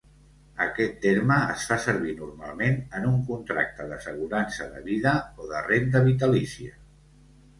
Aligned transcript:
Aquest 0.63 0.95
terme 1.01 1.35
es 1.55 1.65
fa 1.71 1.75
servir 1.83 2.13
normalment 2.21 2.79
en 2.99 3.05
un 3.09 3.19
contracte 3.27 3.87
d'assegurança 3.91 4.67
de 4.77 4.81
vida 4.89 5.13
o 5.45 5.51
de 5.51 5.61
renda 5.67 6.01
vitalícia. 6.11 6.73